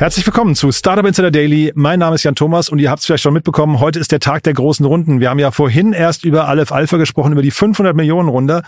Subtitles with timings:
[0.00, 1.72] Herzlich willkommen zu Startup Insider Daily.
[1.74, 4.18] Mein Name ist Jan Thomas und ihr habt es vielleicht schon mitbekommen, heute ist der
[4.18, 5.20] Tag der großen Runden.
[5.20, 8.62] Wir haben ja vorhin erst über Aleph Alpha gesprochen, über die 500 Millionen Runde.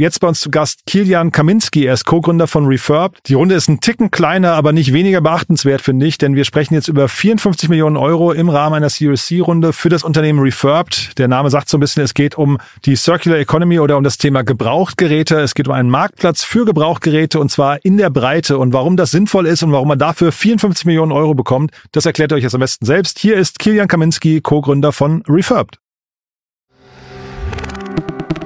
[0.00, 3.16] Jetzt bei uns zu Gast Kilian Kaminski, er ist Co-Gründer von Refurb.
[3.24, 6.74] Die Runde ist ein Ticken kleiner, aber nicht weniger beachtenswert, finde ich, denn wir sprechen
[6.74, 11.18] jetzt über 54 Millionen Euro im Rahmen einer Series C-Runde für das Unternehmen Refurbed.
[11.18, 14.18] Der Name sagt so ein bisschen, es geht um die Circular Economy oder um das
[14.18, 15.40] Thema Gebrauchtgeräte.
[15.40, 18.58] Es geht um einen Marktplatz für Gebrauchtgeräte und zwar in der Breite.
[18.58, 22.32] Und warum das sinnvoll ist und warum man dafür 54 Millionen Euro bekommt, das erklärt
[22.32, 23.18] euch jetzt am besten selbst.
[23.18, 25.80] Hier ist Kilian Kaminski, Co-Gründer von Refurbed.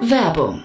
[0.00, 0.64] Werbung.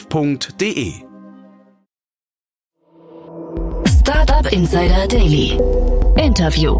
[0.00, 0.92] www.startup.de.
[3.86, 5.58] Startup Insider Daily.
[6.16, 6.78] Interview.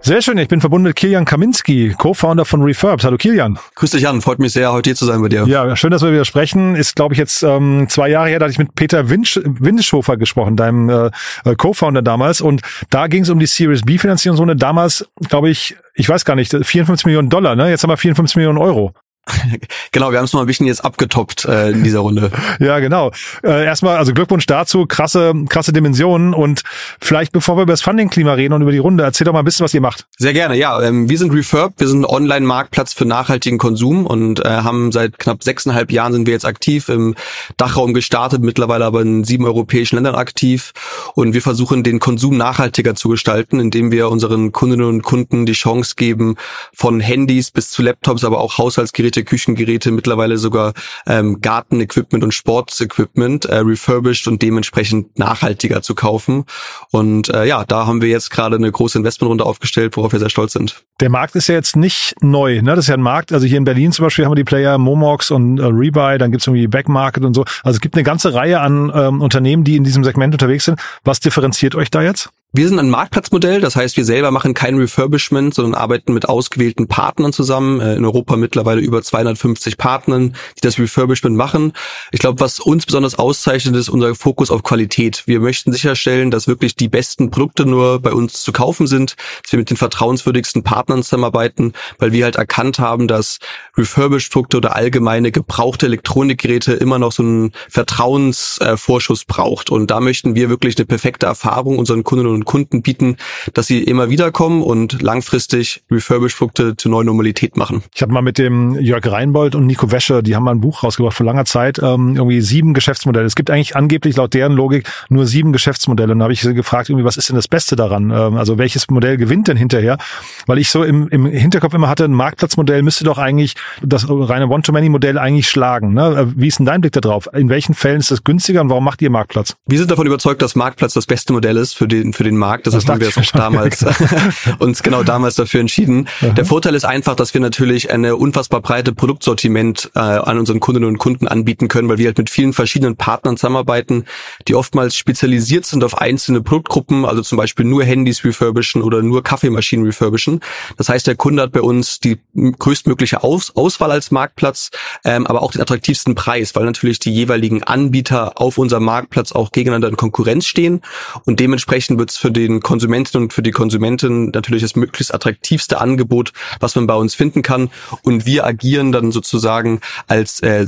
[0.00, 3.04] Sehr schön, ich bin verbunden mit Kilian Kaminski, Co-Founder von Refurbs.
[3.04, 3.58] Hallo Kilian.
[3.74, 5.46] Grüß dich Jan, freut mich sehr, heute hier zu sein bei dir.
[5.46, 6.76] Ja, schön, dass wir wieder sprechen.
[6.76, 10.18] Ist, glaube ich, jetzt ähm, zwei Jahre her, da hatte ich mit Peter Winsch, Windeschofer
[10.18, 11.10] gesprochen, deinem äh,
[11.56, 12.42] Co-Founder damals.
[12.42, 12.60] Und
[12.90, 14.56] da ging es um die Series B-Finanzierungsrunde.
[14.56, 17.70] Damals, glaube ich, ich weiß gar nicht, 54 Millionen Dollar, ne?
[17.70, 18.92] Jetzt haben wir 54 Millionen Euro.
[19.92, 22.30] genau, wir haben es mal ein bisschen jetzt abgetoppt äh, in dieser Runde.
[22.58, 23.10] ja, genau.
[23.42, 26.62] Äh, erstmal, also Glückwunsch dazu, krasse, krasse Dimensionen und
[27.00, 29.44] vielleicht bevor wir über das Funding-Klima reden und über die Runde, erzähl doch mal ein
[29.44, 30.06] bisschen, was ihr macht.
[30.18, 30.80] Sehr gerne, ja.
[30.82, 35.18] Ähm, wir sind Refurb, wir sind ein Online-Marktplatz für nachhaltigen Konsum und äh, haben seit
[35.18, 37.14] knapp sechseinhalb Jahren sind wir jetzt aktiv im
[37.56, 40.72] Dachraum gestartet, mittlerweile aber in sieben europäischen Ländern aktiv
[41.14, 45.52] und wir versuchen den Konsum nachhaltiger zu gestalten, indem wir unseren Kundinnen und Kunden die
[45.52, 46.36] Chance geben,
[46.74, 50.72] von Handys bis zu Laptops, aber auch Haushaltsgeräte Geräte, Küchengeräte, mittlerweile sogar
[51.06, 56.44] ähm, Gartenequipment und Sportsequipment äh, refurbished und dementsprechend nachhaltiger zu kaufen.
[56.90, 60.30] Und äh, ja, da haben wir jetzt gerade eine große Investmentrunde aufgestellt, worauf wir sehr
[60.30, 60.82] stolz sind.
[61.00, 62.74] Der Markt ist ja jetzt nicht neu, ne?
[62.74, 64.78] Das ist ja ein Markt, also hier in Berlin zum Beispiel haben wir die Player
[64.78, 67.44] Momox und äh, Rebuy, dann gibt's irgendwie Backmarket und so.
[67.62, 70.80] Also es gibt eine ganze Reihe an ähm, Unternehmen, die in diesem Segment unterwegs sind.
[71.04, 72.30] Was differenziert euch da jetzt?
[72.56, 76.86] Wir sind ein Marktplatzmodell, das heißt, wir selber machen kein Refurbishment, sondern arbeiten mit ausgewählten
[76.86, 77.80] Partnern zusammen.
[77.80, 81.72] Äh, in Europa mittlerweile über 250 Partnern, die das Refurbishment machen.
[82.12, 85.24] Ich glaube, was uns besonders auszeichnet, ist unser Fokus auf Qualität.
[85.26, 89.50] Wir möchten sicherstellen, dass wirklich die besten Produkte nur bei uns zu kaufen sind, dass
[89.50, 93.40] wir mit den vertrauenswürdigsten Partnern zusammenarbeiten, weil wir halt erkannt haben, dass
[93.76, 99.70] Refurbished-Produkte oder allgemeine gebrauchte Elektronikgeräte immer noch so einen Vertrauensvorschuss braucht.
[99.70, 103.16] Und da möchten wir wirklich eine perfekte Erfahrung unseren Kunden und Kunden bieten,
[103.52, 107.82] dass sie immer wieder kommen und langfristig Refurbished-Produkte zur neuen Normalität machen.
[107.94, 110.82] Ich habe mal mit dem Jörg Reinbold und Nico Wäsche, die haben mal ein Buch
[110.82, 113.26] rausgebracht vor langer Zeit, ähm, irgendwie sieben Geschäftsmodelle.
[113.26, 116.12] Es gibt eigentlich angeblich laut deren Logik nur sieben Geschäftsmodelle.
[116.12, 118.10] Und da habe ich sie gefragt, irgendwie, was ist denn das Beste daran?
[118.10, 119.98] Ähm, also welches Modell gewinnt denn hinterher?
[120.46, 124.48] Weil ich so im, im Hinterkopf immer hatte, ein Marktplatzmodell müsste doch eigentlich das reine
[124.48, 125.94] One-to-Many-Modell eigentlich schlagen.
[125.94, 126.32] Ne?
[126.36, 127.28] Wie ist denn dein Blick da drauf?
[127.32, 129.56] In welchen Fällen ist das günstiger und warum macht ihr Marktplatz?
[129.66, 132.66] Wir sind davon überzeugt, dass Marktplatz das beste Modell ist für den, für den Markt.
[132.66, 133.84] Das, das haben wir auch damals
[134.58, 136.08] uns genau damals dafür entschieden.
[136.20, 136.30] Aha.
[136.30, 140.88] Der Vorteil ist einfach, dass wir natürlich eine unfassbar breite Produktsortiment äh, an unseren Kundinnen
[140.88, 144.04] und Kunden anbieten können, weil wir halt mit vielen verschiedenen Partnern zusammenarbeiten,
[144.48, 149.22] die oftmals spezialisiert sind auf einzelne Produktgruppen, also zum Beispiel nur Handys refurbischen oder nur
[149.22, 150.40] Kaffeemaschinen refurbischen.
[150.76, 154.70] Das heißt, der Kunde hat bei uns die größtmögliche Aus Auswahl als Marktplatz,
[155.04, 159.52] ähm, aber auch den attraktivsten Preis, weil natürlich die jeweiligen Anbieter auf unserem Marktplatz auch
[159.52, 160.82] gegeneinander in Konkurrenz stehen
[161.24, 165.80] und dementsprechend wird es für den Konsumenten und für die Konsumentin natürlich das möglichst attraktivste
[165.80, 167.70] Angebot, was man bei uns finden kann.
[168.02, 170.66] Und wir agieren dann sozusagen als äh,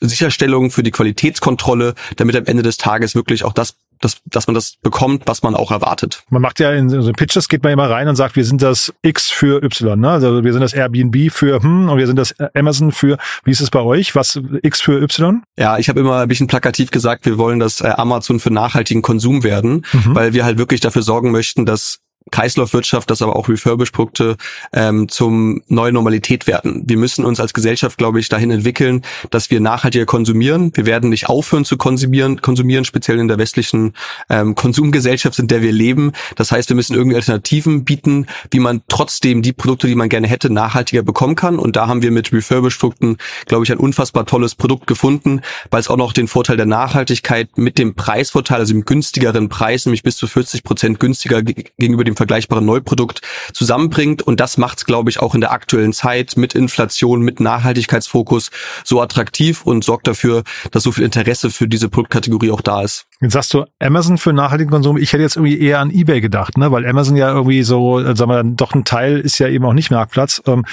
[0.00, 4.54] Sicherstellung für die Qualitätskontrolle, damit am Ende des Tages wirklich auch das dass, dass man
[4.54, 6.24] das bekommt, was man auch erwartet.
[6.30, 8.92] Man macht ja in so Pitches geht man immer rein und sagt, wir sind das
[9.02, 10.10] X für Y, ne?
[10.10, 13.60] Also wir sind das Airbnb für hm und wir sind das Amazon für wie ist
[13.60, 14.14] es bei euch?
[14.14, 15.42] Was X für Y?
[15.58, 19.02] Ja, ich habe immer ein bisschen plakativ gesagt, wir wollen das äh, Amazon für nachhaltigen
[19.02, 20.14] Konsum werden, mhm.
[20.14, 24.36] weil wir halt wirklich dafür sorgen möchten, dass Kreislaufwirtschaft, dass aber auch Refurbish-Produkte
[24.72, 26.84] ähm, zum neuen Normalität werden.
[26.86, 30.72] Wir müssen uns als Gesellschaft, glaube ich, dahin entwickeln, dass wir nachhaltiger konsumieren.
[30.74, 33.94] Wir werden nicht aufhören zu konsumieren, konsumieren speziell in der westlichen
[34.30, 36.12] ähm, Konsumgesellschaft, in der wir leben.
[36.36, 40.28] Das heißt, wir müssen irgendwie Alternativen bieten, wie man trotzdem die Produkte, die man gerne
[40.28, 41.58] hätte, nachhaltiger bekommen kann.
[41.58, 43.16] Und da haben wir mit Refurbish-Produkten,
[43.46, 47.58] glaube ich, ein unfassbar tolles Produkt gefunden, weil es auch noch den Vorteil der Nachhaltigkeit
[47.58, 52.11] mit dem Preisvorteil, also dem günstigeren Preis, nämlich bis zu 40 Prozent günstiger gegenüber dem
[52.16, 53.20] vergleichbaren Neuprodukt
[53.52, 54.22] zusammenbringt.
[54.22, 58.50] Und das macht es, glaube ich, auch in der aktuellen Zeit mit Inflation, mit Nachhaltigkeitsfokus
[58.84, 63.06] so attraktiv und sorgt dafür, dass so viel Interesse für diese Produktkategorie auch da ist.
[63.20, 64.96] Jetzt sagst du Amazon für nachhaltigen Konsum.
[64.96, 66.72] Ich hätte jetzt irgendwie eher an eBay gedacht, ne?
[66.72, 69.74] weil Amazon ja irgendwie so, äh, sagen wir, doch ein Teil ist ja eben auch
[69.74, 70.42] nicht Marktplatz.
[70.46, 70.64] Ähm,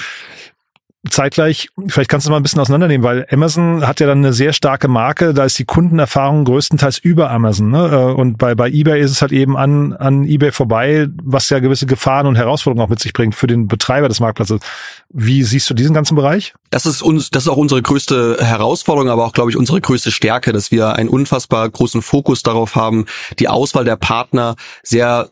[1.08, 4.52] zeitgleich, vielleicht kannst du mal ein bisschen auseinandernehmen, weil Amazon hat ja dann eine sehr
[4.52, 7.70] starke Marke, da ist die Kundenerfahrung größtenteils über Amazon.
[7.70, 7.88] Ne?
[7.90, 11.58] Äh, und bei, bei eBay ist es halt eben an, an eBay vorbei, was ja
[11.60, 14.60] gewisse Gefahren und Herausforderungen auch mit sich bringt für den Betreiber des Marktplatzes.
[15.08, 16.54] Wie siehst du diesen ganzen Bereich?
[16.70, 20.12] Das ist uns, das ist auch unsere größte Herausforderung, aber auch, glaube ich, unsere größte
[20.12, 23.06] Stärke, dass wir einen unfassbar großen Fokus darauf haben,
[23.38, 25.30] die Auswahl der Partner sehr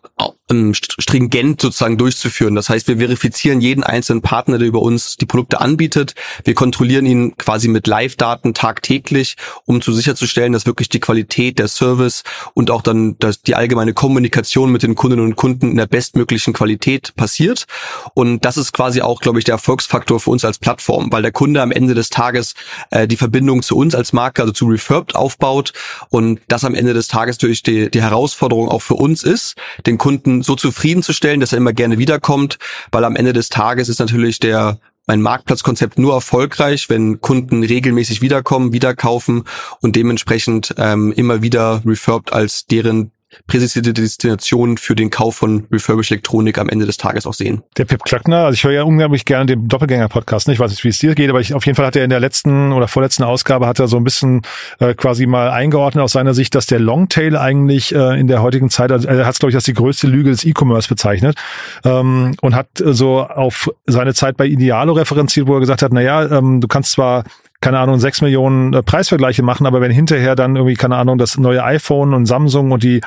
[0.50, 2.54] ähm, stringent sozusagen durchzuführen.
[2.54, 6.14] Das heißt, wir verifizieren jeden einzelnen Partner, der über uns die Produkte anbietet.
[6.44, 11.68] Wir kontrollieren ihn quasi mit Live-Daten tagtäglich, um zu sicherzustellen, dass wirklich die Qualität, der
[11.68, 12.22] Service
[12.54, 16.52] und auch dann dass die allgemeine Kommunikation mit den Kundinnen und Kunden in der bestmöglichen
[16.52, 17.66] Qualität passiert.
[18.14, 21.32] Und das ist quasi auch, glaube ich, der Erfolgsfaktor für uns als Plattform, weil der
[21.32, 22.54] Kunde am Ende des Tages
[22.90, 25.74] äh, die Verbindung zu uns als Marke, also zu Refurbed aufbaut
[26.08, 29.98] und das am Ende des Tages durch die, die Herausforderung auch für uns ist, den
[29.98, 32.58] Kunden so zufriedenzustellen, dass er immer gerne wiederkommt,
[32.92, 38.20] weil am Ende des Tages ist natürlich der mein Marktplatzkonzept nur erfolgreich, wenn Kunden regelmäßig
[38.20, 39.44] wiederkommen, wiederkaufen
[39.80, 43.10] und dementsprechend ähm, immer wieder Refurbed als deren
[43.46, 47.62] präsentierte Destinationen für den Kauf von Refurbished Elektronik am Ende des Tages auch sehen.
[47.76, 50.48] Der Pip Klöckner, also ich höre ja unglaublich gerne den Doppelgänger-Podcast.
[50.48, 52.10] Ich weiß nicht, wie es dir geht, aber ich, auf jeden Fall hat er in
[52.10, 54.42] der letzten oder vorletzten Ausgabe hat er so ein bisschen
[54.80, 58.70] äh, quasi mal eingeordnet aus seiner Sicht, dass der Longtail eigentlich äh, in der heutigen
[58.70, 61.36] Zeit, also er hat es glaube ich als die größte Lüge des E-Commerce bezeichnet
[61.84, 65.92] ähm, und hat äh, so auf seine Zeit bei Idealo referenziert, wo er gesagt hat,
[65.92, 67.24] na ja, ähm, du kannst zwar
[67.60, 71.38] keine Ahnung, sechs Millionen äh, Preisvergleiche machen, aber wenn hinterher dann irgendwie, keine Ahnung, das
[71.38, 73.00] neue iPhone und Samsung und die,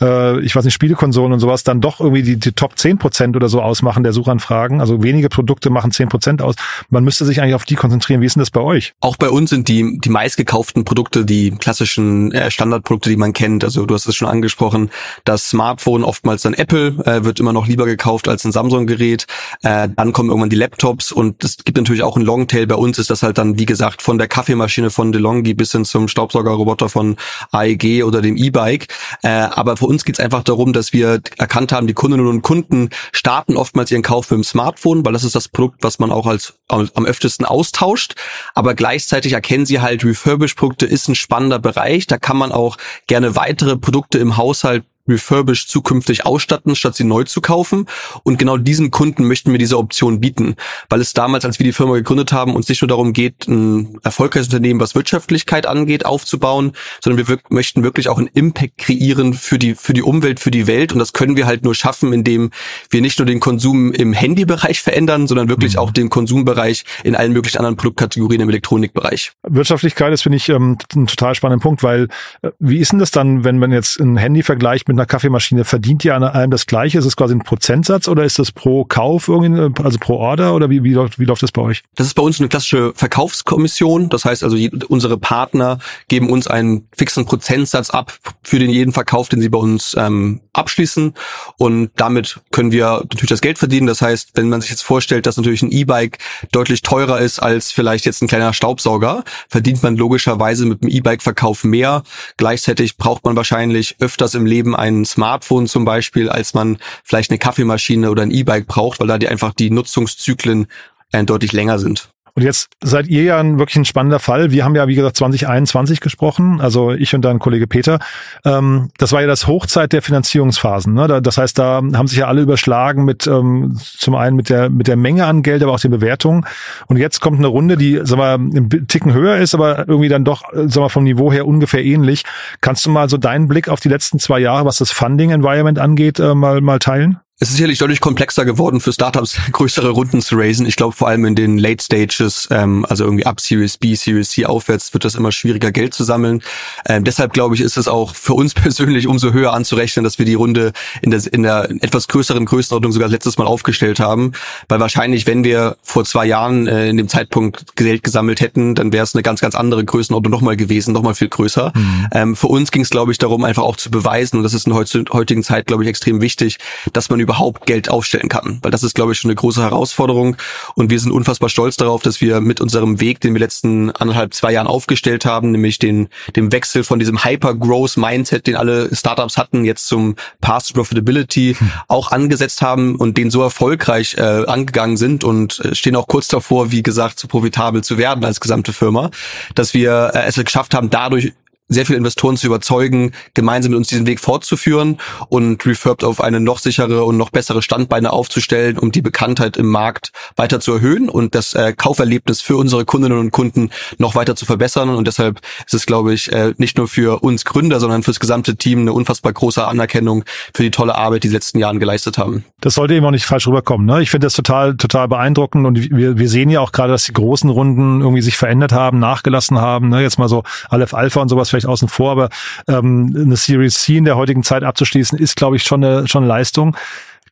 [0.00, 3.34] äh, ich weiß nicht, Spielekonsolen und sowas dann doch irgendwie die, die Top 10 Prozent
[3.34, 6.54] oder so ausmachen der Suchanfragen, also wenige Produkte machen 10 Prozent aus,
[6.90, 8.20] man müsste sich eigentlich auf die konzentrieren.
[8.20, 8.92] Wie ist denn das bei euch?
[9.00, 13.64] Auch bei uns sind die, die meistgekauften Produkte die klassischen äh, Standardprodukte, die man kennt.
[13.64, 14.90] Also du hast es schon angesprochen,
[15.24, 19.26] das Smartphone, oftmals dann Apple, äh, wird immer noch lieber gekauft als ein Samsung-Gerät.
[19.62, 22.66] Äh, dann kommen irgendwann die Laptops und es gibt natürlich auch einen Longtail.
[22.66, 25.72] Bei uns ist das halt dann, wie gesagt, gesagt, von der Kaffeemaschine von DeLonghi bis
[25.72, 27.16] hin zum Staubsaugerroboter von
[27.52, 28.88] AEG oder dem E-Bike.
[29.22, 32.42] Äh, aber für uns geht es einfach darum, dass wir erkannt haben, die Kundinnen und
[32.42, 36.10] Kunden starten oftmals ihren Kauf mit dem Smartphone, weil das ist das Produkt, was man
[36.10, 38.14] auch als am öftesten austauscht.
[38.54, 42.06] Aber gleichzeitig erkennen sie halt, Refurbish-Produkte ist ein spannender Bereich.
[42.06, 42.76] Da kann man auch
[43.06, 47.86] gerne weitere Produkte im Haushalt refurbished zukünftig ausstatten, statt sie neu zu kaufen.
[48.22, 50.56] Und genau diesen Kunden möchten wir diese Option bieten,
[50.88, 53.98] weil es damals, als wir die Firma gegründet haben, uns nicht nur darum geht, ein
[54.02, 56.72] erfolgreiches Unternehmen, was Wirtschaftlichkeit angeht, aufzubauen,
[57.02, 60.66] sondern wir möchten wirklich auch einen Impact kreieren für die, für die Umwelt, für die
[60.66, 60.92] Welt.
[60.92, 62.50] Und das können wir halt nur schaffen, indem
[62.90, 65.80] wir nicht nur den Konsum im Handybereich verändern, sondern wirklich mhm.
[65.80, 69.32] auch den Konsumbereich in allen möglichen anderen Produktkategorien im Elektronikbereich.
[69.42, 72.08] Wirtschaftlichkeit ist, finde ich, ähm, ein total spannender Punkt, weil
[72.42, 75.06] äh, wie ist denn das dann, wenn man jetzt ein Handy vergleicht mit mit einer
[75.06, 76.98] Kaffeemaschine, verdient ihr an allem das Gleiche?
[76.98, 80.70] Ist es quasi ein Prozentsatz oder ist das pro Kauf irgendwie, also pro Order oder
[80.70, 81.82] wie, wie, läuft, wie läuft das bei euch?
[81.96, 84.08] Das ist bei uns eine klassische Verkaufskommission.
[84.08, 84.56] Das heißt also,
[84.88, 89.58] unsere Partner geben uns einen fixen Prozentsatz ab für den jeden Verkauf, den sie bei
[89.58, 91.14] uns ähm, abschließen.
[91.58, 93.86] Und damit können wir natürlich das Geld verdienen.
[93.86, 96.18] Das heißt, wenn man sich jetzt vorstellt, dass natürlich ein E-Bike
[96.52, 101.64] deutlich teurer ist als vielleicht jetzt ein kleiner Staubsauger, verdient man logischerweise mit dem E-Bike-Verkauf
[101.64, 102.02] mehr.
[102.36, 107.38] Gleichzeitig braucht man wahrscheinlich öfters im Leben ein Smartphone zum Beispiel, als man vielleicht eine
[107.38, 110.66] Kaffeemaschine oder ein E-Bike braucht, weil da die einfach die Nutzungszyklen
[111.12, 112.13] äh, deutlich länger sind.
[112.36, 114.50] Und jetzt seid ihr ja ein, wirklich ein spannender Fall.
[114.50, 118.00] Wir haben ja, wie gesagt, 2021 gesprochen, also ich und dein Kollege Peter.
[118.44, 120.94] Ähm, das war ja das Hochzeit der Finanzierungsphasen.
[120.94, 121.22] Ne?
[121.22, 124.88] Das heißt, da haben sich ja alle überschlagen mit ähm, zum einen mit der mit
[124.88, 126.44] der Menge an Geld, aber auch den Bewertungen.
[126.86, 130.24] Und jetzt kommt eine Runde, die sag mal, ein Ticken höher ist, aber irgendwie dann
[130.24, 132.24] doch sag mal, vom Niveau her ungefähr ähnlich.
[132.60, 136.18] Kannst du mal so deinen Blick auf die letzten zwei Jahre, was das Funding-Environment angeht,
[136.18, 137.20] äh, mal, mal teilen?
[137.40, 140.66] Es ist sicherlich deutlich komplexer geworden für Startups, größere Runden zu raisen.
[140.66, 144.30] Ich glaube vor allem in den Late Stages, ähm, also irgendwie ab Series B, Series
[144.30, 146.42] C aufwärts, wird das immer schwieriger, Geld zu sammeln.
[146.86, 150.26] Ähm, deshalb glaube ich, ist es auch für uns persönlich umso höher anzurechnen, dass wir
[150.26, 150.72] die Runde
[151.02, 154.30] in der, in der etwas größeren Größenordnung sogar letztes Mal aufgestellt haben.
[154.68, 158.92] Weil wahrscheinlich, wenn wir vor zwei Jahren äh, in dem Zeitpunkt Geld gesammelt hätten, dann
[158.92, 161.72] wäre es eine ganz, ganz andere Größenordnung nochmal gewesen, nochmal viel größer.
[161.74, 162.06] Mhm.
[162.12, 164.68] Ähm, für uns ging es, glaube ich, darum, einfach auch zu beweisen, und das ist
[164.68, 166.58] in der heutigen Zeit, glaube ich, extrem wichtig,
[166.92, 168.58] dass man überhaupt Geld aufstellen kann.
[168.62, 170.36] Weil das ist, glaube ich, schon eine große Herausforderung.
[170.74, 174.34] Und wir sind unfassbar stolz darauf, dass wir mit unserem Weg, den wir letzten anderthalb,
[174.34, 179.64] zwei Jahren aufgestellt haben, nämlich den, dem Wechsel von diesem Hyper-Growth-Mindset, den alle Startups hatten,
[179.64, 181.70] jetzt zum Path to Profitability hm.
[181.88, 186.28] auch angesetzt haben und den so erfolgreich äh, angegangen sind und äh, stehen auch kurz
[186.28, 189.10] davor, wie gesagt, zu profitabel zu werden als gesamte Firma,
[189.54, 191.32] dass wir äh, es geschafft haben, dadurch
[191.68, 196.40] sehr viele Investoren zu überzeugen, gemeinsam mit uns diesen Weg fortzuführen und Refurbed auf eine
[196.40, 201.08] noch sichere und noch bessere Standbeine aufzustellen, um die Bekanntheit im Markt weiter zu erhöhen
[201.08, 204.90] und das äh, Kauferlebnis für unsere Kundinnen und Kunden noch weiter zu verbessern.
[204.90, 208.56] Und deshalb ist es, glaube ich, äh, nicht nur für uns Gründer, sondern fürs gesamte
[208.56, 212.44] Team eine unfassbar große Anerkennung für die tolle Arbeit, die sie letzten Jahren geleistet haben.
[212.60, 213.86] Das sollte eben auch nicht falsch rüberkommen.
[213.86, 214.02] Ne?
[214.02, 217.12] Ich finde das total, total beeindruckend und wir, wir sehen ja auch gerade, dass die
[217.12, 219.88] großen Runden irgendwie sich verändert haben, nachgelassen haben.
[219.88, 220.02] Ne?
[220.02, 222.28] Jetzt mal so Aleph Alpha und sowas vielleicht außen vor, aber
[222.68, 226.24] ähm, eine Series C in der heutigen Zeit abzuschließen, ist, glaube ich, schon eine, schon
[226.24, 226.76] eine Leistung.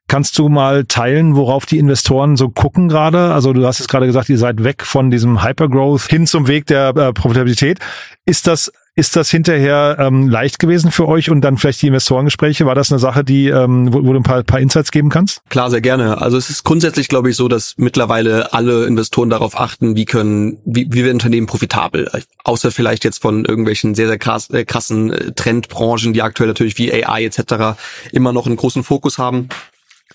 [0.09, 3.33] Kannst du mal teilen, worauf die Investoren so gucken gerade?
[3.33, 6.67] Also du hast jetzt gerade gesagt, ihr seid weg von diesem Hypergrowth hin zum Weg
[6.67, 7.79] der äh, Profitabilität.
[8.27, 12.67] Ist das ist das hinterher ähm, leicht gewesen für euch und dann vielleicht die Investorengespräche?
[12.67, 15.41] War das eine Sache, die, ähm, wo, wo du ein paar, paar Insights geben kannst?
[15.49, 16.21] Klar, sehr gerne.
[16.21, 20.59] Also es ist grundsätzlich, glaube ich, so, dass mittlerweile alle Investoren darauf achten, wie können,
[20.67, 22.11] wie, wie wir Unternehmen profitabel,
[22.45, 26.77] außer vielleicht jetzt von irgendwelchen sehr, sehr krass, äh, krassen äh, Trendbranchen, die aktuell natürlich
[26.77, 27.79] wie AI etc.
[28.13, 29.49] immer noch einen großen Fokus haben.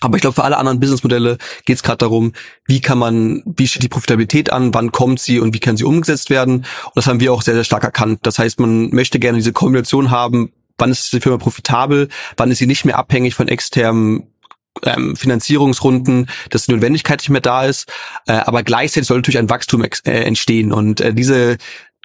[0.00, 2.32] Aber ich glaube, für alle anderen Businessmodelle geht es gerade darum,
[2.66, 5.84] wie kann man, wie steht die Profitabilität an, wann kommt sie und wie kann sie
[5.84, 6.58] umgesetzt werden.
[6.84, 8.20] Und das haben wir auch sehr, sehr stark erkannt.
[8.22, 12.58] Das heißt, man möchte gerne diese Kombination haben, wann ist die Firma profitabel, wann ist
[12.58, 14.28] sie nicht mehr abhängig von externen
[14.84, 17.90] ähm, Finanzierungsrunden, dass die Notwendigkeit nicht mehr da ist,
[18.26, 21.56] äh, aber gleichzeitig soll natürlich ein Wachstum äh, entstehen und äh, diese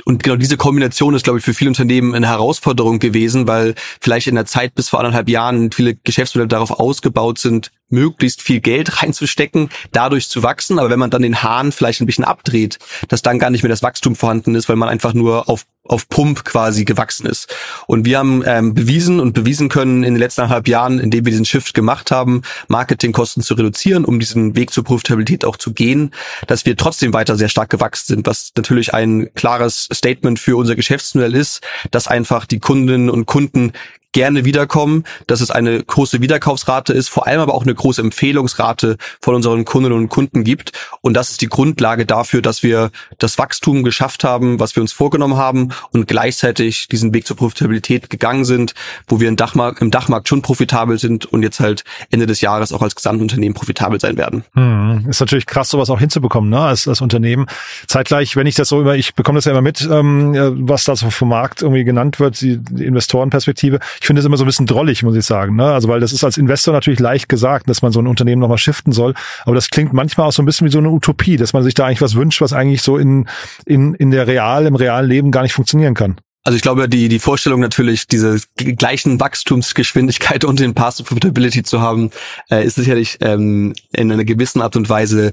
[0.05, 4.27] und genau diese Kombination ist, glaube ich, für viele Unternehmen eine Herausforderung gewesen, weil vielleicht
[4.27, 9.01] in der Zeit bis vor anderthalb Jahren viele Geschäftsmodelle darauf ausgebaut sind, möglichst viel Geld
[9.01, 10.79] reinzustecken, dadurch zu wachsen.
[10.79, 13.69] Aber wenn man dann den Hahn vielleicht ein bisschen abdreht, dass dann gar nicht mehr
[13.69, 17.53] das Wachstum vorhanden ist, weil man einfach nur auf auf Pump quasi gewachsen ist.
[17.87, 21.31] Und wir haben ähm, bewiesen und bewiesen können in den letzten anderthalb Jahren, indem wir
[21.31, 26.11] diesen Shift gemacht haben, Marketingkosten zu reduzieren, um diesen Weg zur Profitabilität auch zu gehen,
[26.47, 30.75] dass wir trotzdem weiter sehr stark gewachsen sind, was natürlich ein klares Statement für unser
[30.75, 31.61] Geschäftsmodell ist,
[31.91, 33.73] dass einfach die Kundinnen und Kunden
[34.13, 38.97] gerne wiederkommen, dass es eine große Wiederkaufsrate ist, vor allem aber auch eine große Empfehlungsrate
[39.21, 40.71] von unseren Kundinnen und Kunden gibt.
[41.01, 44.93] Und das ist die Grundlage dafür, dass wir das Wachstum geschafft haben, was wir uns
[44.93, 48.73] vorgenommen haben und gleichzeitig diesen Weg zur Profitabilität gegangen sind,
[49.07, 52.71] wo wir im Dachmarkt, im Dachmarkt schon profitabel sind und jetzt halt Ende des Jahres
[52.71, 54.43] auch als Gesamtunternehmen profitabel sein werden.
[54.53, 57.47] Hm, ist natürlich krass, sowas auch hinzubekommen, ne, als, als Unternehmen.
[57.87, 60.95] Zeitgleich, wenn ich das so immer, ich bekomme das ja immer mit, ähm, was da
[60.95, 64.47] so vom Markt irgendwie genannt wird, die, die Investorenperspektive ich finde es immer so ein
[64.47, 65.55] bisschen drollig, muss ich sagen.
[65.55, 65.63] Ne?
[65.63, 68.57] Also weil das ist als Investor natürlich leicht gesagt, dass man so ein Unternehmen nochmal
[68.57, 69.13] shiften soll.
[69.45, 71.73] Aber das klingt manchmal auch so ein bisschen wie so eine Utopie, dass man sich
[71.73, 73.29] da eigentlich was wünscht, was eigentlich so in,
[73.65, 76.17] in, in der real, im realen Leben gar nicht funktionieren kann.
[76.43, 81.63] Also ich glaube, die, die Vorstellung natürlich, diese gleichen Wachstumsgeschwindigkeit und den Path to Profitability
[81.63, 82.11] zu haben,
[82.51, 85.31] äh, ist sicherlich ähm, in einer gewissen Art und Weise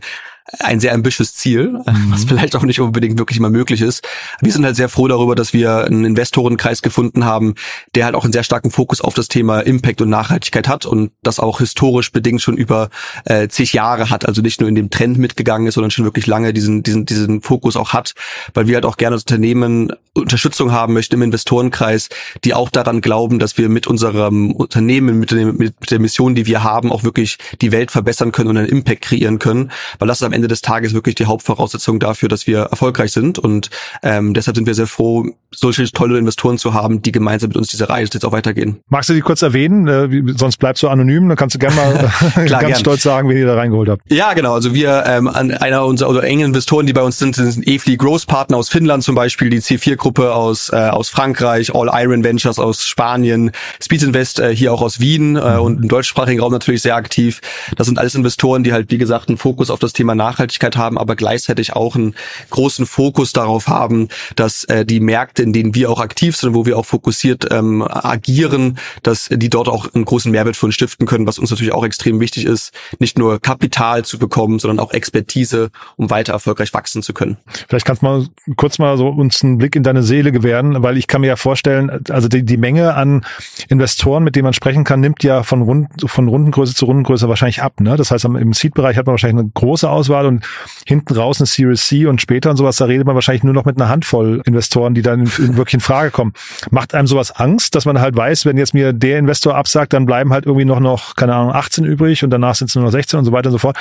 [0.59, 2.11] ein sehr ambitious Ziel, mhm.
[2.11, 4.07] was vielleicht auch nicht unbedingt wirklich immer möglich ist.
[4.40, 7.54] Wir sind halt sehr froh darüber, dass wir einen Investorenkreis gefunden haben,
[7.95, 11.12] der halt auch einen sehr starken Fokus auf das Thema Impact und Nachhaltigkeit hat und
[11.23, 12.90] das auch historisch bedingt schon über
[13.25, 16.26] äh, zig Jahre hat, also nicht nur in dem Trend mitgegangen ist, sondern schon wirklich
[16.26, 18.14] lange diesen, diesen, diesen Fokus auch hat,
[18.54, 22.09] weil wir halt auch gerne als Unternehmen Unterstützung haben möchten im Investorenkreis,
[22.45, 26.47] die auch daran glauben, dass wir mit unserem Unternehmen, mit, dem, mit der Mission, die
[26.47, 30.19] wir haben, auch wirklich die Welt verbessern können und einen Impact kreieren können, weil das
[30.19, 33.38] ist am Ende des Tages wirklich die Hauptvoraussetzung dafür, dass wir erfolgreich sind.
[33.38, 33.70] Und
[34.02, 37.68] ähm, deshalb sind wir sehr froh, solche tolle Investoren zu haben, die gemeinsam mit uns
[37.68, 38.80] diese Reise jetzt auch weitergehen.
[38.88, 39.88] Magst du die kurz erwähnen?
[39.88, 41.28] Äh, wie, sonst bleibst du anonym.
[41.28, 42.11] Dann kannst du gerne mal
[42.47, 42.75] Klar, ganz gern.
[42.80, 44.02] stolz sagen, wen ihr da reingeholt habt.
[44.11, 44.54] Ja, genau.
[44.54, 48.26] Also wir, ähm, einer unserer, unserer engen Investoren, die bei uns sind, sind EFLI Growth
[48.26, 52.87] Partner aus Finnland zum Beispiel, die C4-Gruppe aus, äh, aus Frankreich, All Iron Ventures aus
[52.87, 53.50] Spanien,
[53.82, 57.40] Speed Invest äh, hier auch aus Wien äh, und im deutschsprachigen Raum natürlich sehr aktiv.
[57.76, 60.99] Das sind alles Investoren, die halt, wie gesagt, einen Fokus auf das Thema Nachhaltigkeit haben,
[60.99, 62.14] aber gleichzeitig auch einen
[62.50, 66.66] großen Fokus darauf haben, dass äh, die Märkte, in denen wir auch aktiv sind, wo
[66.66, 71.06] wir auch fokussiert ähm, agieren, dass die dort auch einen großen Mehrwert für uns stiften
[71.06, 74.92] können, was uns natürlich auch extrem wichtig ist, nicht nur Kapital zu bekommen, sondern auch
[74.92, 77.37] Expertise, um weiter erfolgreich wachsen zu können.
[77.68, 80.96] Vielleicht kannst du mal kurz mal so uns einen Blick in deine Seele gewähren, weil
[80.96, 83.25] ich kann mir ja vorstellen, also die, die Menge an
[83.68, 87.62] Investoren, mit denen man sprechen kann, nimmt ja von, Rund, von Rundengröße zu Rundengröße wahrscheinlich
[87.62, 87.80] ab.
[87.80, 87.96] Ne?
[87.96, 90.44] Das heißt, im Seed-Bereich hat man wahrscheinlich eine große Auswahl und
[90.86, 93.64] hinten raus eine Series C und später und sowas, da redet man wahrscheinlich nur noch
[93.64, 96.32] mit einer Handvoll Investoren, die dann wirklich in Frage kommen.
[96.70, 100.06] Macht einem sowas Angst, dass man halt weiß, wenn jetzt mir der Investor absagt, dann
[100.06, 102.92] bleiben halt irgendwie noch, noch keine Ahnung, 18 übrig und danach sind es nur noch
[102.92, 103.76] 16 und so weiter und so fort.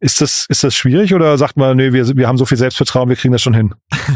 [0.00, 3.08] Ist das, ist das schwierig oder sagt man, nee, wir, wir haben so viel Selbstvertrauen,
[3.08, 3.74] wir kriegen das schon hin?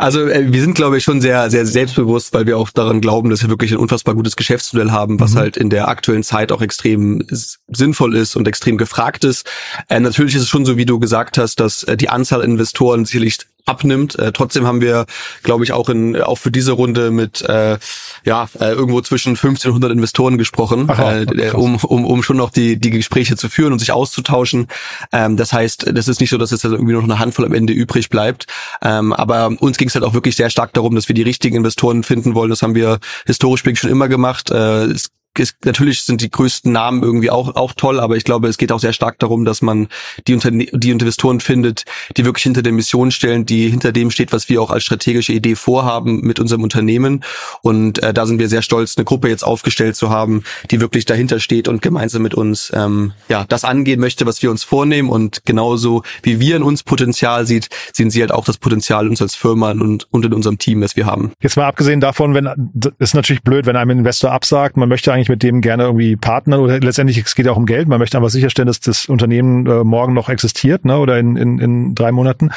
[0.00, 3.28] Also äh, wir sind, glaube ich, schon sehr, sehr selbstbewusst, weil wir auch daran glauben,
[3.28, 5.38] dass wir wirklich ein unfassbar gutes Geschäftsmodell haben, was mhm.
[5.38, 7.22] halt in der aktuellen Zeit auch extrem
[7.68, 9.46] sinnvoll ist und extrem gefragt ist.
[9.90, 13.04] Äh, natürlich ist es schon so, wie du gesagt hast, dass äh, die Anzahl Investoren
[13.04, 14.18] sicherlich abnimmt.
[14.18, 15.06] Äh, trotzdem haben wir,
[15.42, 17.78] glaube ich, auch in auch für diese Runde mit äh,
[18.24, 22.78] ja äh, irgendwo zwischen 1500 Investoren gesprochen, Aha, äh, um, um um schon noch die
[22.78, 24.68] die Gespräche zu führen und sich auszutauschen.
[25.12, 27.72] Ähm, das heißt, das ist nicht so, dass es irgendwie noch eine Handvoll am Ende
[27.72, 28.46] übrig bleibt.
[28.82, 31.56] Ähm, aber uns ging es halt auch wirklich sehr stark darum, dass wir die richtigen
[31.56, 32.50] Investoren finden wollen.
[32.50, 34.50] Das haben wir historisch schon immer gemacht.
[34.50, 38.48] Äh, es ist, natürlich sind die größten Namen irgendwie auch, auch toll, aber ich glaube,
[38.48, 39.88] es geht auch sehr stark darum, dass man
[40.26, 41.84] die, Unterne die Investoren findet,
[42.16, 45.32] die wirklich hinter der Mission stellen, die hinter dem steht, was wir auch als strategische
[45.32, 47.24] Idee vorhaben mit unserem Unternehmen.
[47.62, 51.04] Und äh, da sind wir sehr stolz, eine Gruppe jetzt aufgestellt zu haben, die wirklich
[51.04, 55.08] dahinter steht und gemeinsam mit uns ähm, ja das angehen möchte, was wir uns vornehmen.
[55.08, 59.22] Und genauso wie wir in uns Potenzial sieht, sehen sie halt auch das Potenzial uns
[59.22, 61.32] als Firma und, und in unserem Team, das wir haben.
[61.40, 62.50] Jetzt mal abgesehen davon, wenn
[62.98, 66.60] ist natürlich blöd, wenn einem Investor absagt, man möchte eigentlich mit dem gerne irgendwie partnern
[66.60, 67.88] oder letztendlich es geht ja auch um Geld.
[67.88, 71.58] Man möchte einfach sicherstellen, dass das Unternehmen äh, morgen noch existiert, ne, oder in, in,
[71.58, 72.50] in drei Monaten.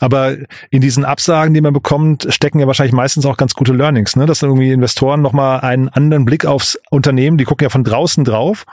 [0.00, 0.36] Aber
[0.70, 4.26] in diesen Absagen, die man bekommt, stecken ja wahrscheinlich meistens auch ganz gute Learnings, ne,
[4.26, 8.24] dass dann irgendwie Investoren nochmal einen anderen Blick aufs Unternehmen, die gucken ja von draußen
[8.24, 8.64] drauf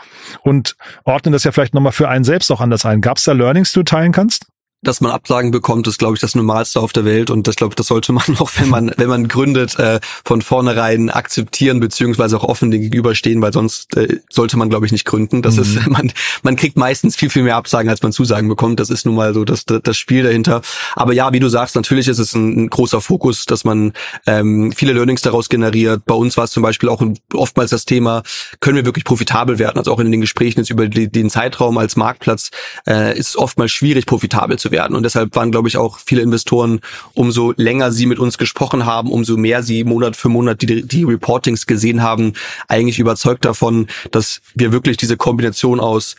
[0.42, 3.02] und ordnen das ja vielleicht nochmal für einen selbst auch anders ein.
[3.02, 4.48] Gab es da Learnings, die du teilen kannst?
[4.82, 7.30] Dass man Absagen bekommt, ist, glaube ich, das Normalste auf der Welt.
[7.30, 10.42] Und das, glaube ich, das sollte man auch, wenn man, wenn man gründet, äh, von
[10.42, 15.42] vornherein akzeptieren, beziehungsweise auch offen gegenüberstehen, weil sonst äh, sollte man, glaube ich, nicht gründen.
[15.42, 15.62] Das mhm.
[15.62, 16.12] ist, man,
[16.44, 18.80] man kriegt meistens viel, viel mehr Absagen, als man Zusagen bekommt.
[18.80, 20.62] Das ist nun mal so das, das Spiel dahinter.
[20.96, 23.94] Aber ja, wie du sagst, natürlich ist es ein, ein großer Fokus, dass man
[24.28, 26.06] ähm, viele Learnings daraus generiert.
[26.06, 27.04] Bei uns war es zum Beispiel auch
[27.34, 28.24] oftmals das Thema,
[28.62, 29.78] können wir wirklich profitabel werden?
[29.78, 32.52] Also auch in den Gesprächen jetzt über die, den Zeitraum als Marktplatz
[32.88, 34.96] äh, ist es oftmals schwierig, profitabel zu werden.
[34.96, 36.82] Und deshalb waren, glaube ich, auch viele Investoren,
[37.14, 41.04] umso länger sie mit uns gesprochen haben, umso mehr sie Monat für Monat die, die
[41.04, 42.34] Reportings gesehen haben,
[42.68, 46.16] eigentlich überzeugt davon, dass wir wirklich diese Kombination aus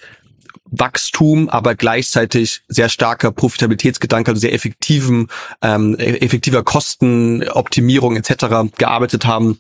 [0.70, 5.28] Wachstum, aber gleichzeitig sehr starker Profitabilitätsgedanke, also sehr effektiven,
[5.62, 8.72] ähm, effektiver Kostenoptimierung etc.
[8.78, 9.58] gearbeitet haben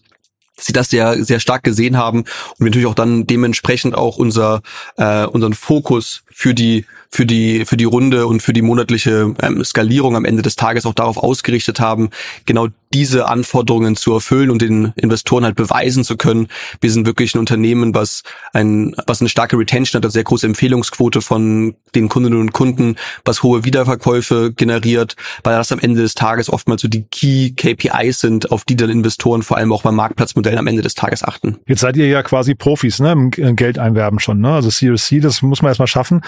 [0.56, 4.60] sie das sehr sehr stark gesehen haben und wir natürlich auch dann dementsprechend auch unser
[4.96, 9.64] äh, unseren Fokus für die für die für die Runde und für die monatliche ähm,
[9.64, 12.10] Skalierung am Ende des Tages auch darauf ausgerichtet haben,
[12.46, 16.48] genau diese Anforderungen zu erfüllen und den Investoren halt beweisen zu können.
[16.80, 20.46] Wir sind wirklich ein Unternehmen, was ein was eine starke Retention hat, eine sehr große
[20.46, 26.14] Empfehlungsquote von den Kundinnen und Kunden, was hohe Wiederverkäufe generiert, weil das am Ende des
[26.14, 29.96] Tages oftmals so die Key KPIs sind, auf die dann Investoren vor allem auch beim
[29.96, 31.58] Marktplatzmodell am Ende des Tages achten.
[31.66, 34.52] Jetzt seid ihr ja quasi Profis, ne, im Geld einwerben schon, ne?
[34.52, 36.22] Also Series C, das muss man erstmal schaffen.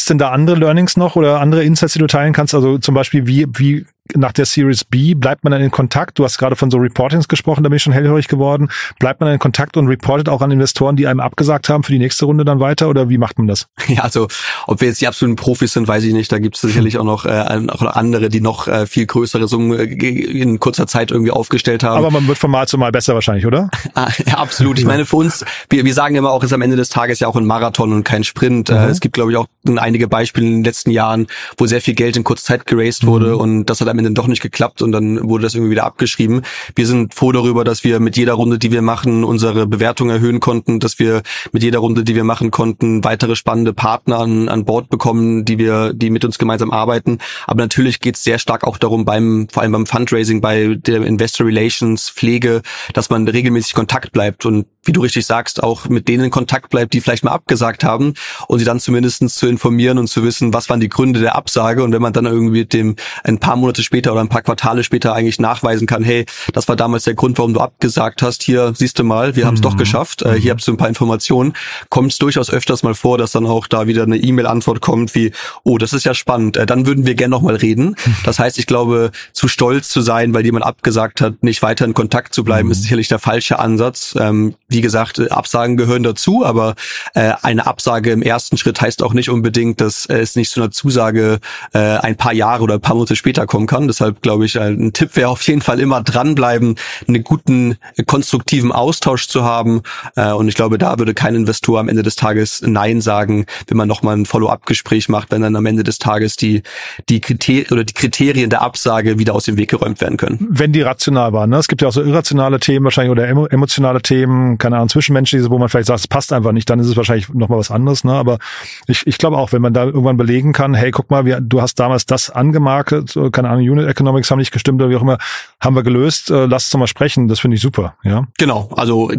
[0.00, 2.54] Gibt's denn da andere Learnings noch oder andere Insights, die du teilen kannst?
[2.54, 3.84] Also zum Beispiel, wie, wie
[4.16, 6.18] nach der Series B bleibt man dann in Kontakt?
[6.18, 8.68] Du hast gerade von so Reportings gesprochen, da bin ich schon hellhörig geworden.
[8.98, 11.92] Bleibt man dann in Kontakt und reportet auch an Investoren, die einem abgesagt haben für
[11.92, 13.66] die nächste Runde dann weiter oder wie macht man das?
[13.90, 14.28] Ja, also
[14.68, 16.30] ob wir jetzt die absoluten Profis sind, weiß ich nicht.
[16.30, 17.30] Da gibt es sicherlich auch noch, äh,
[17.68, 21.82] auch noch andere, die noch äh, viel größere Summen äh, in kurzer Zeit irgendwie aufgestellt
[21.82, 21.98] haben.
[21.98, 23.68] Aber man wird von Mal zu Mal besser wahrscheinlich, oder?
[23.94, 24.78] ah, ja, absolut.
[24.78, 27.26] Ich meine, für uns, wir, wir sagen immer auch, ist am Ende des Tages ja
[27.26, 28.70] auch ein Marathon und kein Sprint.
[28.70, 28.90] Äh, mhm.
[28.90, 29.46] es gibt, glaube ich, auch
[29.76, 33.34] einige Beispiele in den letzten Jahren, wo sehr viel Geld in kurzer Zeit geraced wurde
[33.34, 33.40] mhm.
[33.40, 36.42] und das hat am Ende doch nicht geklappt und dann wurde das irgendwie wieder abgeschrieben.
[36.74, 40.40] Wir sind froh darüber, dass wir mit jeder Runde, die wir machen, unsere Bewertung erhöhen
[40.40, 44.64] konnten, dass wir mit jeder Runde, die wir machen konnten, weitere spannende Partner an, an
[44.64, 47.18] Bord bekommen, die wir, die mit uns gemeinsam arbeiten.
[47.46, 51.02] Aber natürlich geht es sehr stark auch darum, beim, vor allem beim Fundraising, bei der
[51.02, 52.62] Investor Relations, Pflege,
[52.94, 56.70] dass man regelmäßig Kontakt bleibt und wie du richtig sagst, auch mit denen in Kontakt
[56.70, 58.14] bleibt, die vielleicht mal abgesagt haben
[58.48, 61.84] und sie dann zumindestens zu informieren und zu wissen, was waren die Gründe der Absage
[61.84, 65.14] und wenn man dann irgendwie dem ein paar Monate später oder ein paar Quartale später
[65.14, 68.98] eigentlich nachweisen kann, hey, das war damals der Grund, warum du abgesagt hast, hier siehst
[68.98, 69.78] du mal, wir haben es doch mhm.
[69.78, 70.58] geschafft, äh, hier mhm.
[70.58, 71.52] hast du ein paar Informationen,
[71.90, 75.32] kommt es durchaus öfters mal vor, dass dann auch da wieder eine E-Mail-Antwort kommt wie,
[75.62, 77.96] oh, das ist ja spannend, äh, dann würden wir gerne nochmal reden.
[78.24, 81.94] Das heißt, ich glaube, zu stolz zu sein, weil jemand abgesagt hat, nicht weiter in
[81.94, 82.72] Kontakt zu bleiben, mhm.
[82.72, 84.14] ist sicherlich der falsche Ansatz.
[84.18, 86.74] Ähm, wie gesagt, äh, Absagen gehören dazu, aber
[87.14, 90.70] äh, eine Absage im ersten Schritt heißt auch nicht unbedingt, dass es nicht zu einer
[90.70, 91.40] Zusage
[91.72, 93.88] äh, ein paar Jahre oder ein paar Monate später kommen kann.
[93.88, 99.26] Deshalb glaube ich, ein Tipp wäre auf jeden Fall immer dranbleiben, einen guten, konstruktiven Austausch
[99.28, 99.82] zu haben.
[100.16, 103.76] Äh, und ich glaube, da würde kein Investor am Ende des Tages Nein sagen, wenn
[103.76, 106.62] man nochmal ein Follow-up-Gespräch macht, wenn dann am Ende des Tages die,
[107.08, 110.46] die Kriterien oder die Kriterien der Absage wieder aus dem Weg geräumt werden können.
[110.48, 111.56] Wenn die rational waren, ne?
[111.56, 115.58] Es gibt ja auch so irrationale Themen wahrscheinlich oder emotionale Themen, keine Ahnung, zwischenmenschliche, wo
[115.58, 118.12] man vielleicht sagt, es passt einfach nicht, dann ist es wahrscheinlich nochmal was anderes, ne?
[118.12, 118.38] Aber
[118.86, 121.60] ich, ich glaube auch, wenn man da irgendwann belegen kann, hey, guck mal, wir, du
[121.60, 125.18] hast damals das angemarket, keine Ahnung, Unit Economics haben nicht gestimmt oder wie auch immer,
[125.60, 128.26] haben wir gelöst, äh, lass uns mal sprechen, das finde ich super, ja.
[128.38, 129.10] Genau, also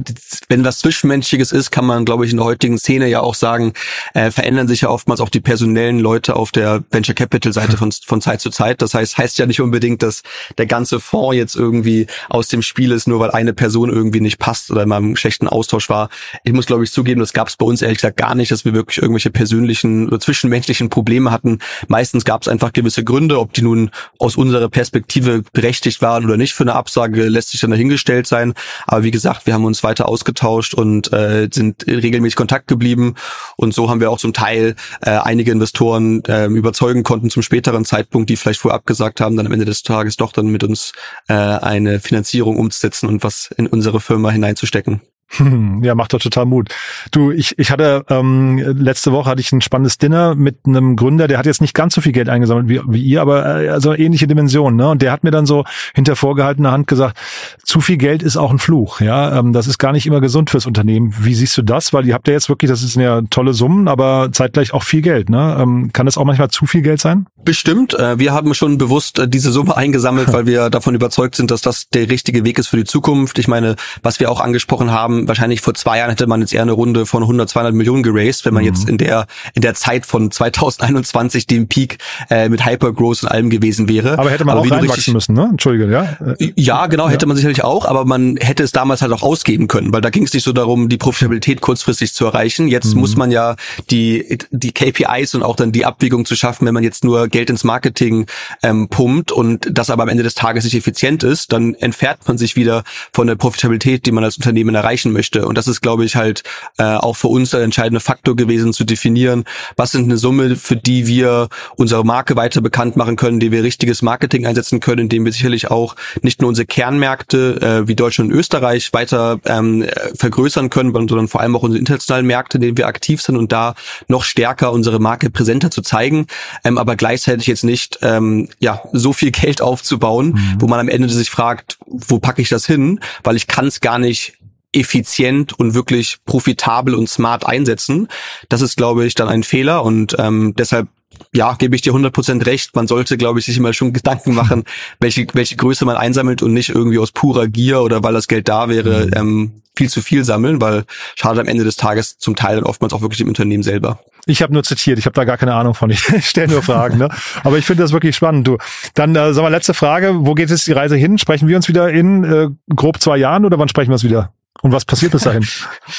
[0.47, 3.73] wenn was Zwischenmenschliches ist, kann man, glaube ich, in der heutigen Szene ja auch sagen,
[4.13, 7.91] äh, verändern sich ja oftmals auch die personellen Leute auf der Venture Capital Seite von,
[7.91, 8.81] von Zeit zu Zeit.
[8.81, 10.23] Das heißt, heißt ja nicht unbedingt, dass
[10.57, 14.39] der ganze Fonds jetzt irgendwie aus dem Spiel ist, nur weil eine Person irgendwie nicht
[14.39, 16.09] passt oder im schlechten Austausch war.
[16.43, 18.65] Ich muss, glaube ich, zugeben, das gab es bei uns ehrlich gesagt gar nicht, dass
[18.65, 21.59] wir wirklich irgendwelche persönlichen oder zwischenmenschlichen Probleme hatten.
[21.87, 26.35] Meistens gab es einfach gewisse Gründe, ob die nun aus unserer Perspektive berechtigt waren oder
[26.35, 28.53] nicht für eine Absage, lässt sich dann dahingestellt sein.
[28.87, 33.15] Aber wie gesagt, wir haben uns weiter ausgetauscht und äh, sind regelmäßig Kontakt geblieben.
[33.55, 37.85] Und so haben wir auch zum Teil äh, einige Investoren äh, überzeugen konnten zum späteren
[37.85, 40.91] Zeitpunkt, die vielleicht vorher abgesagt haben, dann am Ende des Tages doch dann mit uns
[41.27, 45.01] äh, eine Finanzierung umzusetzen und was in unsere Firma hineinzustecken.
[45.37, 46.69] Hm, ja, macht doch total Mut.
[47.11, 51.27] Du, ich, ich hatte ähm, letzte Woche hatte ich ein spannendes Dinner mit einem Gründer,
[51.27, 53.93] der hat jetzt nicht ganz so viel Geld eingesammelt wie, wie ihr, aber äh, also
[53.93, 54.77] ähnliche Dimensionen.
[54.77, 54.89] Ne?
[54.89, 55.63] Und der hat mir dann so
[55.93, 57.17] hinter vorgehaltener Hand gesagt,
[57.63, 58.99] zu viel Geld ist auch ein Fluch.
[58.99, 61.13] Ja, ähm, das ist gar nicht immer gesund fürs Unternehmen.
[61.19, 61.93] Wie siehst du das?
[61.93, 65.01] Weil ihr habt ja jetzt wirklich, das sind ja tolle Summen, aber zeitgleich auch viel
[65.01, 65.29] Geld.
[65.29, 65.57] Ne?
[65.59, 67.27] Ähm, kann das auch manchmal zu viel Geld sein?
[67.43, 67.93] Bestimmt.
[67.93, 71.61] Äh, wir haben schon bewusst äh, diese Summe eingesammelt, weil wir davon überzeugt sind, dass
[71.61, 73.39] das der richtige Weg ist für die Zukunft.
[73.39, 76.61] Ich meine, was wir auch angesprochen haben wahrscheinlich vor zwei Jahren hätte man jetzt eher
[76.61, 78.69] eine Runde von 100, 200 Millionen geraced, wenn man mhm.
[78.69, 81.97] jetzt in der in der Zeit von 2021 dem Peak
[82.29, 84.17] äh, mit Hypergrowth und allem gewesen wäre.
[84.17, 85.47] Aber hätte man aber auch reinwachsen richtig, müssen, ne?
[85.51, 86.17] Entschuldige, ja?
[86.55, 89.93] Ja, genau, hätte man sicherlich auch, aber man hätte es damals halt auch ausgeben können,
[89.93, 92.67] weil da ging es nicht so darum, die Profitabilität kurzfristig zu erreichen.
[92.67, 93.01] Jetzt mhm.
[93.01, 93.55] muss man ja
[93.89, 97.49] die die KPIs und auch dann die Abwägung zu schaffen, wenn man jetzt nur Geld
[97.49, 98.25] ins Marketing
[98.63, 102.37] ähm, pumpt und das aber am Ende des Tages nicht effizient ist, dann entfernt man
[102.37, 105.45] sich wieder von der Profitabilität, die man als Unternehmen erreichen erreichen möchte.
[105.45, 106.43] Und das ist, glaube ich, halt
[106.77, 109.43] äh, auch für uns der entscheidende Faktor gewesen, zu definieren,
[109.75, 113.63] was sind eine Summe, für die wir unsere Marke weiter bekannt machen können, die wir
[113.63, 118.31] richtiges Marketing einsetzen können, indem wir sicherlich auch nicht nur unsere Kernmärkte äh, wie Deutschland
[118.31, 122.77] und Österreich weiter ähm, vergrößern können, sondern vor allem auch unsere internationalen Märkte, in denen
[122.77, 123.75] wir aktiv sind und da
[124.07, 126.27] noch stärker unsere Marke präsenter zu zeigen,
[126.63, 130.55] ähm, aber gleichzeitig jetzt nicht ähm, ja so viel Geld aufzubauen, mhm.
[130.59, 133.81] wo man am Ende sich fragt, wo packe ich das hin, weil ich kann es
[133.81, 134.37] gar nicht
[134.73, 138.07] effizient und wirklich profitabel und smart einsetzen.
[138.49, 140.87] Das ist, glaube ich, dann ein Fehler und ähm, deshalb
[141.33, 142.75] ja, gebe ich dir 100% recht.
[142.75, 144.63] Man sollte, glaube ich, sich immer schon Gedanken machen,
[144.99, 148.47] welche, welche Größe man einsammelt und nicht irgendwie aus purer Gier oder weil das Geld
[148.47, 149.11] da wäre, mhm.
[149.15, 150.83] ähm, viel zu viel sammeln, weil
[151.15, 153.99] schade am Ende des Tages zum Teil dann oftmals auch wirklich dem Unternehmen selber.
[154.25, 155.89] Ich habe nur zitiert, ich habe da gar keine Ahnung von.
[156.01, 157.09] Ich, ich stelle nur Fragen, ne?
[157.43, 158.47] Aber ich finde das wirklich spannend.
[158.47, 158.57] Du,
[158.93, 161.17] dann äh, sag mal letzte Frage: Wo geht jetzt die Reise hin?
[161.17, 164.33] Sprechen wir uns wieder in äh, grob zwei Jahren oder wann sprechen wir uns wieder?
[164.61, 165.45] Und was passiert bis dahin?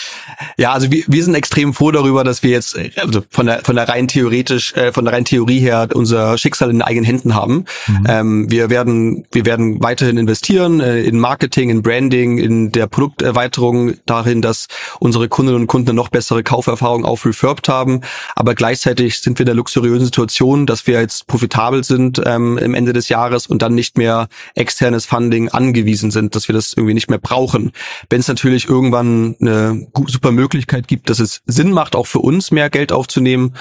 [0.56, 3.76] ja, also wir, wir sind extrem froh darüber, dass wir jetzt also von der von
[3.76, 7.64] der rein theoretisch äh, von der rein Theorie her unser Schicksal in eigenen Händen haben.
[7.86, 8.06] Mhm.
[8.08, 13.94] Ähm, wir werden wir werden weiterhin investieren äh, in Marketing, in Branding, in der Produkterweiterung
[14.06, 14.68] darin, dass
[15.00, 18.00] unsere Kundinnen und Kunden eine noch bessere Kauferfahrung auf Refurbt haben.
[18.34, 22.74] Aber gleichzeitig sind wir in der luxuriösen Situation, dass wir jetzt profitabel sind ähm, im
[22.74, 26.94] Ende des Jahres und dann nicht mehr externes Funding angewiesen sind, dass wir das irgendwie
[26.94, 27.72] nicht mehr brauchen.
[28.08, 32.18] Wenn es natürlich natürlich irgendwann eine super Möglichkeit gibt, dass es Sinn macht, auch für
[32.18, 33.54] uns mehr Geld aufzunehmen,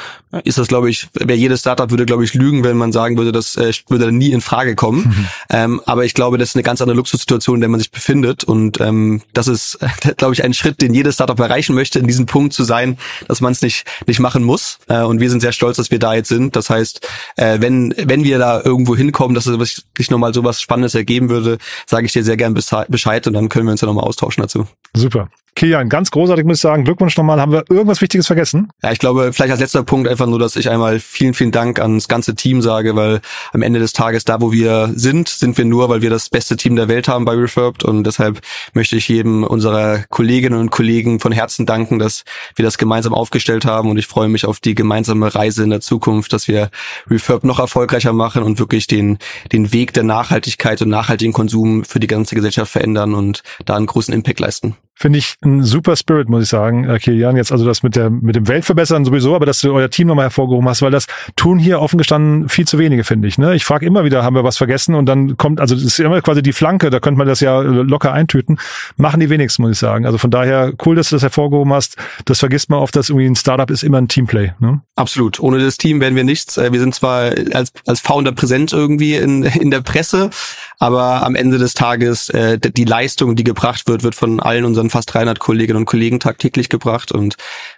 [0.43, 3.31] ist das, glaube ich, wer jedes Startup würde, glaube ich, lügen, wenn man sagen würde,
[3.31, 5.03] das äh, würde nie in Frage kommen.
[5.03, 5.27] Mhm.
[5.49, 8.43] Ähm, aber ich glaube, das ist eine ganz andere Luxussituation, in der man sich befindet.
[8.43, 9.79] Und ähm, das ist,
[10.17, 13.41] glaube ich, ein Schritt, den jedes Startup erreichen möchte, in diesem Punkt zu sein, dass
[13.41, 14.79] man es nicht, nicht machen muss.
[14.87, 16.55] Äh, und wir sind sehr stolz, dass wir da jetzt sind.
[16.55, 20.61] Das heißt, äh, wenn, wenn wir da irgendwo hinkommen, dass es sich nochmal so was
[20.61, 23.87] Spannendes ergeben würde, sage ich dir sehr gern Bescheid und dann können wir uns ja
[23.87, 24.67] nochmal austauschen dazu.
[24.95, 25.29] Super.
[25.55, 26.85] Kilian, ganz großartig muss ich sagen.
[26.85, 27.39] Glückwunsch nochmal.
[27.39, 28.69] Haben wir irgendwas Wichtiges vergessen?
[28.81, 31.79] Ja, ich glaube, vielleicht als letzter Punkt einfach nur, dass ich einmal vielen, vielen Dank
[31.79, 33.19] ans ganze Team sage, weil
[33.51, 36.55] am Ende des Tages da, wo wir sind, sind wir nur, weil wir das beste
[36.55, 38.39] Team der Welt haben bei Refurbed und deshalb
[38.73, 42.23] möchte ich jedem unserer Kolleginnen und Kollegen von Herzen danken, dass
[42.55, 45.81] wir das gemeinsam aufgestellt haben und ich freue mich auf die gemeinsame Reise in der
[45.81, 46.69] Zukunft, dass wir
[47.09, 49.19] Refurb noch erfolgreicher machen und wirklich den,
[49.51, 53.85] den Weg der Nachhaltigkeit und nachhaltigen Konsum für die ganze Gesellschaft verändern und da einen
[53.85, 54.75] großen Impact leisten.
[55.01, 57.35] Finde ich ein super Spirit, muss ich sagen, äh, Kilian.
[57.35, 60.25] Jetzt also das mit der mit dem Weltverbessern sowieso, aber dass du euer Team nochmal
[60.25, 63.39] hervorgehoben hast, weil das tun hier offen gestanden viel zu wenige, finde ich.
[63.39, 63.55] Ne?
[63.55, 64.93] Ich frage immer wieder, haben wir was vergessen?
[64.93, 67.61] Und dann kommt, also das ist immer quasi die Flanke, da könnte man das ja
[67.61, 68.59] locker eintüten.
[68.95, 70.05] Machen die wenigsten, muss ich sagen.
[70.05, 71.97] Also von daher cool, dass du das hervorgehoben hast.
[72.25, 74.51] Das vergisst man oft, dass irgendwie ein Startup ist immer ein Teamplay.
[74.59, 74.81] Ne?
[74.95, 75.39] Absolut.
[75.39, 76.57] Ohne das Team wären wir nichts.
[76.57, 80.29] Äh, wir sind zwar als, als Founder präsent irgendwie in, in der Presse,
[80.77, 84.90] aber am Ende des Tages äh, die Leistung, die gebracht wird, wird von allen unseren
[84.91, 87.35] fast 300 Kolleginnen und Kollegen tagtäglich gebracht und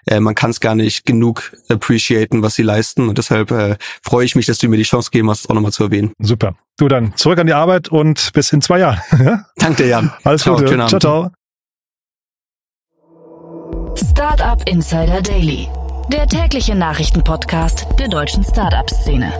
[0.07, 4.25] äh, man kann es gar nicht genug appreciaten, was sie leisten und deshalb äh, freue
[4.25, 6.13] ich mich, dass du mir die Chance gegeben hast, auch nochmal zu erwähnen.
[6.19, 6.55] Super.
[6.77, 8.99] Du dann zurück an die Arbeit und bis in zwei Jahren.
[9.57, 10.13] Danke dir, Jan.
[10.23, 10.75] Alles ciao, Gute.
[10.87, 11.31] Ciao, ciao.
[13.95, 15.67] Startup Insider Daily,
[16.11, 19.31] der tägliche Nachrichtenpodcast der deutschen Startup-Szene.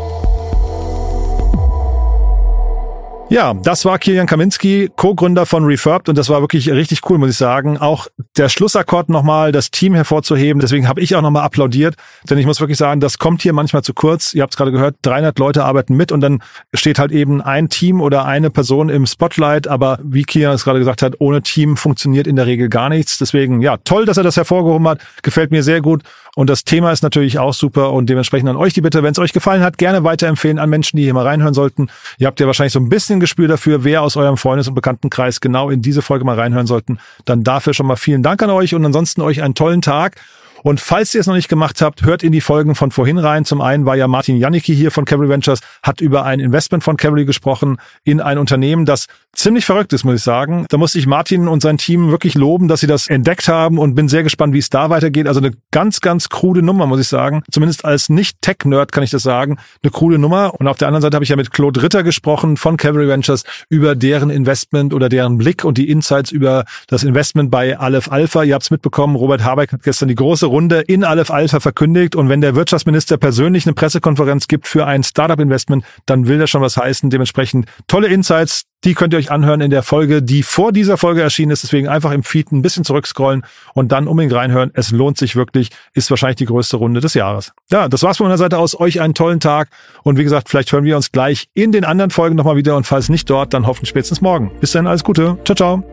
[3.33, 7.31] Ja, das war Kilian Kaminski, Co-Gründer von Refurbed und das war wirklich richtig cool, muss
[7.31, 7.79] ich sagen.
[7.79, 8.05] Auch
[8.37, 10.59] der Schlussakkord nochmal, das Team hervorzuheben.
[10.59, 11.95] Deswegen habe ich auch nochmal applaudiert,
[12.29, 14.35] denn ich muss wirklich sagen, das kommt hier manchmal zu kurz.
[14.35, 16.43] Ihr habt es gerade gehört, 300 Leute arbeiten mit und dann
[16.75, 19.67] steht halt eben ein Team oder eine Person im Spotlight.
[19.67, 23.17] Aber wie Kilian es gerade gesagt hat, ohne Team funktioniert in der Regel gar nichts.
[23.17, 24.99] Deswegen, ja, toll, dass er das hervorgehoben hat.
[25.23, 26.03] Gefällt mir sehr gut.
[26.35, 29.19] Und das Thema ist natürlich auch super und dementsprechend an euch die Bitte, wenn es
[29.19, 31.89] euch gefallen hat, gerne weiterempfehlen an Menschen, die hier mal reinhören sollten.
[32.17, 35.41] Ihr habt ja wahrscheinlich so ein bisschen Gespür dafür, wer aus eurem Freundes- und Bekanntenkreis
[35.41, 36.97] genau in diese Folge mal reinhören sollten.
[37.25, 40.15] Dann dafür schon mal vielen Dank an euch und ansonsten euch einen tollen Tag.
[40.63, 43.43] Und falls ihr es noch nicht gemacht habt, hört in die Folgen von vorhin rein.
[43.43, 46.95] Zum einen war ja Martin Janicki hier von Cavalry Ventures, hat über ein Investment von
[46.95, 50.65] Cavalry gesprochen in ein Unternehmen, das ziemlich verrückt ist, muss ich sagen.
[50.69, 53.95] Da musste ich Martin und sein Team wirklich loben, dass sie das entdeckt haben und
[53.95, 55.27] bin sehr gespannt, wie es da weitergeht.
[55.27, 57.43] Also eine ganz, ganz krude Nummer, muss ich sagen.
[57.51, 59.57] Zumindest als Nicht-Tech-Nerd kann ich das sagen.
[59.81, 60.53] Eine krude Nummer.
[60.59, 63.43] Und auf der anderen Seite habe ich ja mit Claude Ritter gesprochen von Cavalry Ventures
[63.69, 68.43] über deren Investment oder deren Blick und die Insights über das Investment bei Aleph Alpha.
[68.43, 72.15] Ihr habt es mitbekommen, Robert Habeck hat gestern die große Runde in Aleph Alpha verkündigt.
[72.15, 76.61] Und wenn der Wirtschaftsminister persönlich eine Pressekonferenz gibt für ein Startup-Investment, dann will das schon
[76.61, 77.09] was heißen.
[77.09, 81.23] Dementsprechend tolle Insights, die könnt ihr euch anhören in der Folge, die vor dieser Folge
[81.23, 81.63] erschienen ist.
[81.63, 84.69] Deswegen einfach im Feed ein bisschen zurückscrollen und dann unbedingt reinhören.
[84.75, 85.69] Es lohnt sich wirklich.
[85.95, 87.51] Ist wahrscheinlich die größte Runde des Jahres.
[87.71, 88.79] Ja, das war's von meiner Seite aus.
[88.79, 89.69] Euch einen tollen Tag.
[90.03, 92.75] Und wie gesagt, vielleicht hören wir uns gleich in den anderen Folgen nochmal wieder.
[92.77, 94.51] Und falls nicht dort, dann hoffentlich spätestens morgen.
[94.59, 95.39] Bis dann, alles Gute.
[95.45, 95.92] Ciao, ciao.